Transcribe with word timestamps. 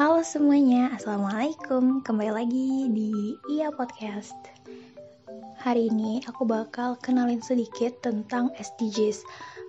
Halo 0.00 0.24
semuanya, 0.24 0.88
Assalamualaikum. 0.96 2.00
Kembali 2.00 2.32
lagi 2.32 2.88
di 2.96 3.36
IA 3.52 3.68
Podcast. 3.76 4.32
Hari 5.60 5.92
ini 5.92 6.24
aku 6.24 6.48
bakal 6.48 6.96
kenalin 6.96 7.44
sedikit 7.44 8.00
tentang 8.00 8.48
SDGs 8.56 9.20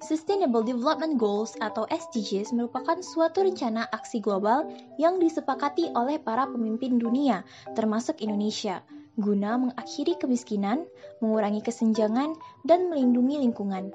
Sustainable 0.00 0.64
Development 0.64 1.20
Goals 1.20 1.52
atau 1.60 1.84
SDGs 1.84 2.56
merupakan 2.56 2.96
suatu 3.04 3.44
rencana 3.44 3.84
aksi 3.92 4.24
global 4.24 4.64
yang 4.96 5.20
disepakati 5.20 5.92
oleh 5.92 6.16
para 6.16 6.48
pemimpin 6.48 6.96
dunia, 6.96 7.44
termasuk 7.76 8.24
Indonesia– 8.24 8.80
guna 9.18 9.58
mengakhiri 9.58 10.14
kemiskinan, 10.16 10.86
mengurangi 11.18 11.60
kesenjangan, 11.60 12.38
dan 12.62 12.86
melindungi 12.86 13.42
lingkungan. 13.42 13.90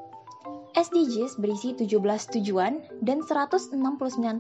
SDGs 0.74 1.40
berisi 1.40 1.78
17 1.78 1.96
tujuan 2.40 2.84
dan 3.00 3.24
169 3.24 3.78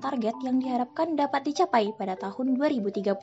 target 0.03 0.35
yang 0.43 0.59
diharapkan 0.59 1.15
dapat 1.15 1.47
dicapai 1.47 1.95
pada 1.95 2.19
tahun 2.19 2.59
2030. 2.59 3.15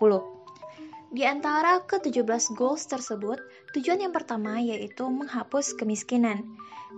Di 1.11 1.27
antara 1.27 1.83
ke-17 1.91 2.55
goals 2.55 2.87
tersebut, 2.87 3.43
tujuan 3.75 3.99
yang 3.99 4.15
pertama 4.15 4.63
yaitu 4.63 5.11
menghapus 5.11 5.75
kemiskinan. 5.75 6.47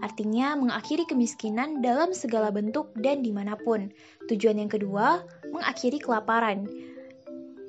Artinya 0.04 0.52
mengakhiri 0.52 1.08
kemiskinan 1.08 1.80
dalam 1.80 2.12
segala 2.12 2.52
bentuk 2.52 2.92
dan 2.92 3.24
di 3.24 3.32
mana 3.32 3.56
pun. 3.56 3.88
Tujuan 4.28 4.60
yang 4.60 4.68
kedua, 4.68 5.24
mengakhiri 5.48 5.96
kelaparan 5.96 6.68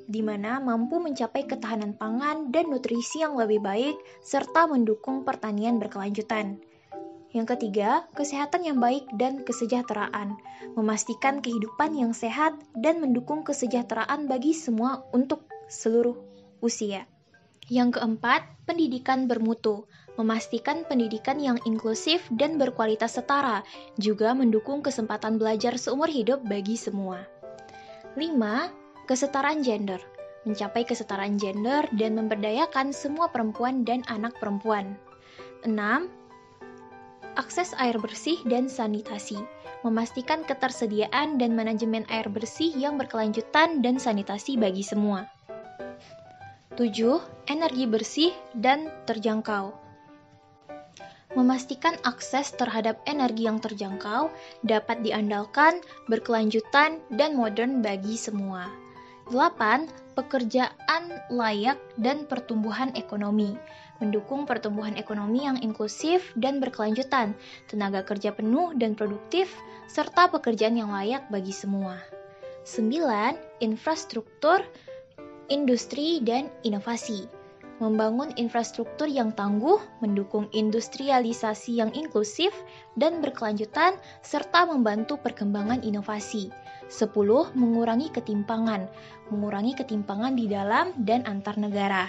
di 0.04 0.20
mana 0.20 0.60
mampu 0.60 1.00
mencapai 1.00 1.48
ketahanan 1.48 1.96
pangan 1.96 2.52
dan 2.52 2.68
nutrisi 2.68 3.24
yang 3.24 3.36
lebih 3.36 3.60
baik, 3.64 3.96
serta 4.20 4.68
mendukung 4.68 5.24
pertanian 5.24 5.80
berkelanjutan. 5.80 6.60
Yang 7.34 7.58
ketiga, 7.58 8.06
kesehatan 8.14 8.62
yang 8.62 8.78
baik 8.78 9.10
dan 9.18 9.42
kesejahteraan, 9.42 10.38
memastikan 10.78 11.42
kehidupan 11.42 11.98
yang 11.98 12.14
sehat 12.14 12.54
dan 12.78 13.02
mendukung 13.02 13.42
kesejahteraan 13.42 14.30
bagi 14.30 14.54
semua 14.54 15.02
untuk 15.10 15.42
seluruh 15.66 16.14
usia. 16.62 17.10
Yang 17.66 17.98
keempat, 17.98 18.46
pendidikan 18.70 19.26
bermutu, 19.26 19.90
memastikan 20.14 20.86
pendidikan 20.86 21.42
yang 21.42 21.58
inklusif 21.66 22.22
dan 22.30 22.54
berkualitas 22.54 23.18
setara, 23.18 23.66
juga 23.98 24.30
mendukung 24.36 24.84
kesempatan 24.84 25.40
belajar 25.40 25.74
seumur 25.74 26.06
hidup 26.06 26.44
bagi 26.46 26.78
semua. 26.78 27.26
5 28.14 28.83
Kesetaraan 29.04 29.60
gender 29.60 30.00
mencapai 30.44 30.84
kesetaraan 30.84 31.40
gender 31.40 31.88
dan 31.96 32.16
memberdayakan 32.16 32.92
semua 32.92 33.32
perempuan 33.32 33.82
dan 33.82 34.04
anak 34.08 34.36
perempuan. 34.36 34.96
6. 35.64 35.72
Akses 37.34 37.72
air 37.80 37.96
bersih 37.98 38.38
dan 38.46 38.68
sanitasi 38.68 39.40
memastikan 39.84 40.44
ketersediaan 40.44 41.36
dan 41.36 41.52
manajemen 41.52 42.08
air 42.08 42.28
bersih 42.32 42.72
yang 42.72 42.96
berkelanjutan 43.00 43.84
dan 43.84 44.00
sanitasi 44.00 44.56
bagi 44.56 44.84
semua. 44.84 45.28
7. 46.76 46.88
Energi 47.48 47.84
bersih 47.88 48.32
dan 48.56 48.88
terjangkau 49.08 49.84
memastikan 51.34 51.98
akses 52.06 52.54
terhadap 52.54 53.02
energi 53.10 53.50
yang 53.50 53.58
terjangkau 53.58 54.30
dapat 54.62 55.02
diandalkan, 55.02 55.82
berkelanjutan, 56.06 57.02
dan 57.10 57.34
modern 57.34 57.82
bagi 57.82 58.14
semua. 58.14 58.83
8. 59.32 59.88
Pekerjaan 60.14 61.04
layak 61.32 61.80
dan 61.96 62.28
pertumbuhan 62.28 62.92
ekonomi. 62.92 63.56
Mendukung 63.98 64.44
pertumbuhan 64.44 65.00
ekonomi 65.00 65.48
yang 65.48 65.56
inklusif 65.64 66.34
dan 66.36 66.60
berkelanjutan, 66.60 67.32
tenaga 67.66 68.04
kerja 68.04 68.36
penuh 68.36 68.76
dan 68.76 68.92
produktif, 68.92 69.48
serta 69.88 70.28
pekerjaan 70.28 70.76
yang 70.76 70.92
layak 70.92 71.24
bagi 71.32 71.56
semua. 71.56 71.96
9. 72.68 73.64
Infrastruktur, 73.64 74.60
industri, 75.48 76.20
dan 76.20 76.52
inovasi 76.60 77.24
membangun 77.82 78.30
infrastruktur 78.38 79.10
yang 79.10 79.34
tangguh, 79.34 79.82
mendukung 79.98 80.46
industrialisasi 80.54 81.82
yang 81.82 81.90
inklusif 81.90 82.54
dan 82.94 83.18
berkelanjutan, 83.18 83.98
serta 84.22 84.66
membantu 84.68 85.18
perkembangan 85.18 85.82
inovasi. 85.82 86.54
10. 86.88 87.56
Mengurangi 87.56 88.12
ketimpangan, 88.12 88.88
mengurangi 89.32 89.72
ketimpangan 89.78 90.36
di 90.36 90.48
dalam 90.50 90.92
dan 91.00 91.24
antar 91.24 91.56
negara. 91.56 92.08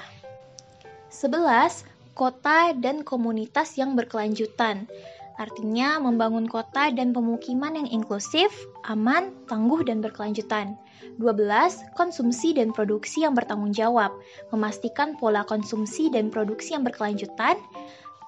11. 1.12 1.88
Kota 2.16 2.72
dan 2.72 3.04
komunitas 3.04 3.76
yang 3.76 4.00
berkelanjutan, 4.00 4.88
artinya 5.36 6.00
membangun 6.00 6.48
kota 6.48 6.88
dan 6.96 7.12
pemukiman 7.12 7.76
yang 7.76 7.92
inklusif, 7.92 8.52
aman, 8.88 9.36
tangguh, 9.52 9.84
dan 9.84 10.00
berkelanjutan. 10.00 10.80
12. 11.20 11.96
Konsumsi 11.96 12.56
dan 12.56 12.72
produksi 12.72 13.28
yang 13.28 13.36
bertanggung 13.36 13.76
jawab, 13.76 14.16
memastikan 14.56 15.20
pola 15.20 15.44
konsumsi 15.44 16.08
dan 16.08 16.32
produksi 16.32 16.72
yang 16.72 16.88
berkelanjutan. 16.88 17.60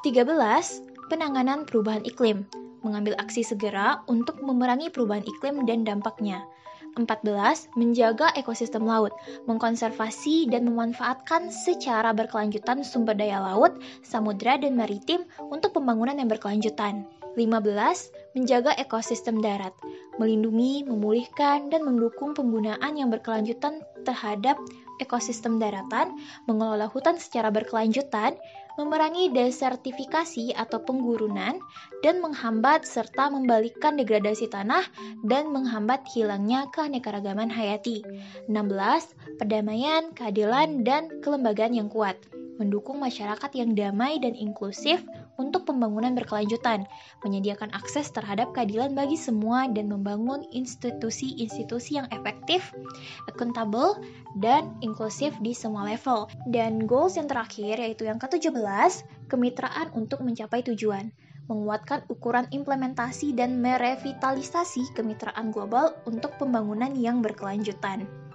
13. 0.04 0.97
Penanganan 1.08 1.64
perubahan 1.64 2.04
iklim, 2.04 2.44
mengambil 2.84 3.16
aksi 3.16 3.40
segera 3.40 4.04
untuk 4.12 4.44
memerangi 4.44 4.92
perubahan 4.92 5.24
iklim 5.24 5.64
dan 5.64 5.88
dampaknya. 5.88 6.44
14. 7.00 7.78
Menjaga 7.78 8.34
ekosistem 8.34 8.84
laut, 8.84 9.14
mengkonservasi 9.46 10.50
dan 10.52 10.66
memanfaatkan 10.68 11.54
secara 11.54 12.12
berkelanjutan 12.12 12.82
sumber 12.82 13.14
daya 13.14 13.40
laut, 13.40 13.78
samudra, 14.02 14.58
dan 14.58 14.76
maritim 14.76 15.24
untuk 15.48 15.78
pembangunan 15.78 16.18
yang 16.18 16.28
berkelanjutan. 16.28 17.06
15. 17.38 18.34
Menjaga 18.34 18.74
ekosistem 18.82 19.46
darat, 19.46 19.72
melindungi, 20.18 20.90
memulihkan, 20.90 21.70
dan 21.70 21.86
mendukung 21.86 22.34
penggunaan 22.34 22.98
yang 22.98 23.14
berkelanjutan 23.14 23.86
terhadap 24.08 24.56
ekosistem 25.04 25.60
daratan, 25.60 26.16
mengelola 26.48 26.88
hutan 26.88 27.20
secara 27.20 27.52
berkelanjutan, 27.52 28.40
memerangi 28.80 29.34
desertifikasi 29.34 30.56
atau 30.56 30.80
penggurunan, 30.82 31.60
dan 32.00 32.16
menghambat 32.24 32.88
serta 32.88 33.28
membalikkan 33.28 34.00
degradasi 34.00 34.48
tanah 34.48 34.86
dan 35.28 35.52
menghambat 35.52 36.08
hilangnya 36.16 36.72
keanekaragaman 36.72 37.52
hayati. 37.52 38.06
16. 38.48 39.38
Perdamaian, 39.38 40.16
keadilan, 40.16 40.88
dan 40.88 41.20
kelembagaan 41.20 41.76
yang 41.76 41.90
kuat 41.92 42.16
mendukung 42.58 42.98
masyarakat 42.98 43.54
yang 43.54 43.78
damai 43.78 44.18
dan 44.18 44.34
inklusif 44.34 45.06
untuk 45.38 45.70
pembangunan 45.70 46.14
berkelanjutan, 46.18 46.90
menyediakan 47.24 47.72
akses 47.74 48.10
terhadap 48.12 48.52
keadilan 48.52 48.94
bagi 48.98 49.16
semua, 49.16 49.70
dan 49.70 49.90
membangun 49.90 50.44
institusi-institusi 50.52 52.02
yang 52.02 52.10
efektif, 52.14 52.74
accountable, 53.30 54.02
dan 54.38 54.76
inklusif 54.82 55.34
di 55.42 55.54
semua 55.54 55.88
level. 55.88 56.28
Dan 56.50 56.90
goals 56.90 57.16
yang 57.16 57.30
terakhir 57.30 57.80
yaitu 57.80 58.10
yang 58.10 58.18
ke-17, 58.18 58.54
kemitraan 59.32 59.94
untuk 59.96 60.26
mencapai 60.26 60.66
tujuan 60.66 61.14
menguatkan 61.48 62.04
ukuran 62.12 62.44
implementasi 62.52 63.32
dan 63.32 63.64
merevitalisasi 63.64 64.92
kemitraan 64.92 65.56
global 65.56 65.96
untuk 66.04 66.36
pembangunan 66.36 66.92
yang 66.94 67.24
berkelanjutan. 67.24 68.27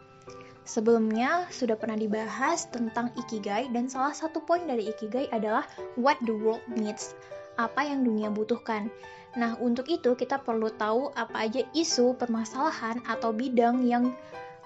Sebelumnya 0.63 1.51
sudah 1.51 1.75
pernah 1.75 1.99
dibahas 1.99 2.71
tentang 2.71 3.11
ikigai 3.19 3.67
dan 3.75 3.91
salah 3.91 4.15
satu 4.15 4.39
poin 4.47 4.63
dari 4.63 4.87
ikigai 4.95 5.27
adalah 5.35 5.67
what 5.99 6.15
the 6.23 6.35
world 6.35 6.63
needs, 6.71 7.19
apa 7.59 7.83
yang 7.83 8.07
dunia 8.07 8.31
butuhkan. 8.31 8.87
Nah, 9.35 9.59
untuk 9.59 9.89
itu 9.89 10.15
kita 10.15 10.39
perlu 10.39 10.71
tahu 10.77 11.11
apa 11.19 11.51
aja 11.51 11.67
isu, 11.75 12.15
permasalahan 12.15 13.03
atau 13.09 13.35
bidang 13.35 13.83
yang 13.83 14.15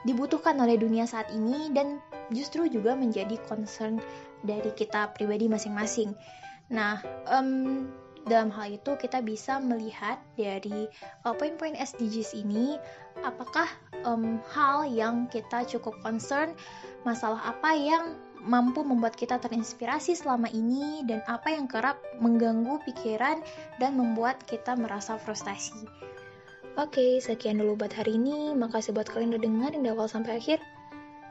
dibutuhkan 0.04 0.58
oleh 0.60 0.76
dunia 0.76 1.08
saat 1.08 1.32
ini 1.32 1.72
dan 1.72 2.02
justru 2.28 2.68
juga 2.68 2.92
menjadi 2.92 3.40
concern 3.48 4.02
dari 4.44 4.70
kita 4.76 5.16
pribadi 5.16 5.48
masing-masing. 5.48 6.12
Nah, 6.68 6.98
um, 7.30 7.86
dalam 8.26 8.50
hal 8.50 8.74
itu 8.74 8.98
kita 8.98 9.22
bisa 9.22 9.62
melihat 9.62 10.18
dari 10.34 10.90
uh, 11.22 11.34
poin-poin 11.34 11.78
SDGs 11.78 12.34
ini 12.34 12.74
apakah 13.22 13.70
um, 14.02 14.42
hal 14.50 14.84
yang 14.90 15.30
kita 15.30 15.62
cukup 15.64 15.94
concern 16.02 16.52
masalah 17.06 17.38
apa 17.54 17.70
yang 17.78 18.18
mampu 18.42 18.82
membuat 18.82 19.14
kita 19.14 19.38
terinspirasi 19.38 20.18
selama 20.18 20.50
ini 20.50 21.02
dan 21.06 21.22
apa 21.30 21.54
yang 21.54 21.66
kerap 21.70 21.98
mengganggu 22.18 22.82
pikiran 22.86 23.42
dan 23.82 23.98
membuat 23.98 24.38
kita 24.46 24.78
merasa 24.78 25.18
frustasi. 25.18 25.74
Oke, 26.76 27.18
sekian 27.24 27.56
dulu 27.56 27.74
buat 27.80 27.90
hari 27.96 28.20
ini. 28.20 28.52
Makasih 28.52 28.92
buat 28.92 29.08
kalian 29.08 29.34
udah 29.34 29.42
dengerin 29.42 29.80
dari 29.80 29.96
awal 29.96 30.12
sampai 30.12 30.36
akhir. 30.36 30.60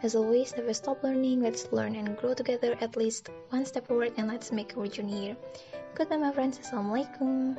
As 0.04 0.16
always, 0.16 0.56
never 0.58 0.74
stop 0.74 1.04
learning. 1.04 1.42
Let's 1.42 1.72
learn 1.72 1.96
and 1.96 2.18
grow 2.18 2.34
together 2.34 2.78
at 2.82 2.96
least 2.98 3.30
one 3.50 3.66
step 3.66 3.88
forward 3.88 4.14
and 4.18 4.28
let's 4.28 4.52
make 4.52 4.76
our 4.78 4.86
here. 4.86 5.38
Goodbye 5.96 6.18
my 6.18 6.32
friends. 6.32 6.60
Assalamualaikum. 6.60 7.56